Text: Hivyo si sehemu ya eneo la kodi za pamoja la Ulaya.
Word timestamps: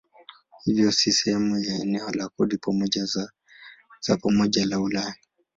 Hivyo 0.63 0.91
si 0.91 1.11
sehemu 1.11 1.57
ya 1.59 1.75
eneo 1.81 2.09
la 2.11 2.29
kodi 2.29 2.59
za 4.01 4.17
pamoja 4.21 4.65
la 4.65 4.79
Ulaya. 4.79 5.15